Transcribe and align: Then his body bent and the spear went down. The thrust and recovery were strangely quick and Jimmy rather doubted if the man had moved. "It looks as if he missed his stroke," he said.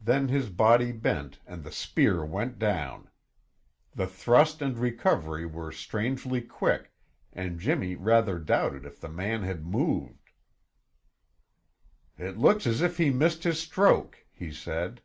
Then 0.00 0.28
his 0.28 0.48
body 0.48 0.90
bent 0.90 1.38
and 1.46 1.62
the 1.62 1.70
spear 1.70 2.24
went 2.24 2.58
down. 2.58 3.10
The 3.94 4.06
thrust 4.06 4.62
and 4.62 4.78
recovery 4.78 5.44
were 5.44 5.70
strangely 5.70 6.40
quick 6.40 6.94
and 7.30 7.60
Jimmy 7.60 7.94
rather 7.94 8.38
doubted 8.38 8.86
if 8.86 8.98
the 8.98 9.10
man 9.10 9.42
had 9.42 9.66
moved. 9.66 10.30
"It 12.16 12.38
looks 12.38 12.66
as 12.66 12.80
if 12.80 12.96
he 12.96 13.10
missed 13.10 13.44
his 13.44 13.58
stroke," 13.60 14.24
he 14.32 14.50
said. 14.50 15.02